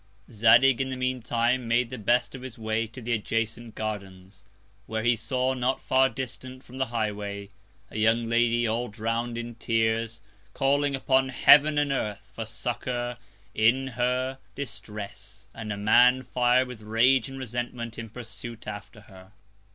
Zadig 0.31 0.81
in 0.81 0.89
the 0.89 0.95
mean 0.97 1.21
Time 1.21 1.67
made 1.67 1.91
the 1.91 1.97
best 1.99 2.33
of 2.33 2.41
his 2.41 2.57
Way 2.57 2.87
to 2.87 3.03
the 3.03 3.11
adjacent 3.13 3.75
Gardens; 3.75 4.43
where 4.87 5.03
he 5.03 5.15
saw, 5.15 5.53
not 5.53 5.79
far 5.79 6.09
distant 6.09 6.63
from 6.63 6.79
the 6.79 6.87
High 6.87 7.11
way, 7.11 7.51
a 7.91 7.99
young 7.99 8.25
Lady, 8.25 8.67
all 8.67 8.87
drown'd 8.87 9.37
in 9.37 9.53
Tears, 9.53 10.21
calling 10.55 10.95
upon 10.95 11.29
Heaven 11.29 11.77
and 11.77 11.91
Earth 11.91 12.31
for 12.33 12.47
Succour 12.47 13.19
in 13.53 13.89
her 13.89 14.39
Distress, 14.55 15.45
and 15.53 15.71
a 15.71 15.77
Man, 15.77 16.23
fir'd 16.23 16.67
with 16.67 16.81
Rage 16.81 17.29
and 17.29 17.37
Resentment, 17.37 17.99
in 17.99 18.09
pursuit 18.09 18.65
after 18.65 19.01
her. 19.01 19.33